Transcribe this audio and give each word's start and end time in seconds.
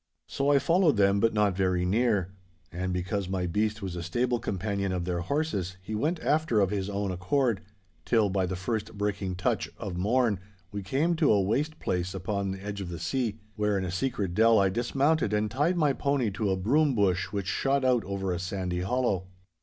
'So 0.27 0.49
I 0.51 0.57
followed 0.57 0.97
them, 0.97 1.19
but 1.19 1.31
not 1.31 1.55
very 1.55 1.85
near. 1.85 2.31
And 2.71 2.91
because 2.91 3.29
my 3.29 3.45
beast 3.45 3.83
was 3.83 3.95
a 3.95 4.01
stable 4.01 4.39
companion 4.39 4.91
of 4.91 5.05
their 5.05 5.19
horses, 5.19 5.77
he 5.79 5.93
went 5.93 6.19
after 6.21 6.59
of 6.59 6.71
his 6.71 6.89
own 6.89 7.11
accord—till, 7.11 8.29
by 8.31 8.47
the 8.47 8.55
first 8.55 8.97
breaking 8.97 9.35
touch 9.35 9.69
or 9.79 9.91
morn 9.93 10.39
we 10.71 10.81
came 10.81 11.15
to 11.17 11.31
a 11.31 11.39
waste 11.39 11.77
place 11.77 12.15
upon 12.15 12.49
the 12.49 12.63
edge 12.65 12.81
of 12.81 12.89
the 12.89 12.97
sea, 12.97 13.37
where 13.55 13.77
in 13.77 13.85
a 13.85 13.91
secret 13.91 14.33
dell 14.33 14.57
I 14.57 14.69
dismounted 14.69 15.33
and 15.33 15.51
tied 15.51 15.77
my 15.77 15.93
pony 15.93 16.31
to 16.31 16.49
a 16.49 16.57
broom 16.57 16.95
bush 16.95 17.27
which 17.31 17.45
shot 17.45 17.85
out 17.85 18.03
over 18.03 18.31
a 18.33 18.39
sandy 18.39 18.79
hollow. 18.81 19.27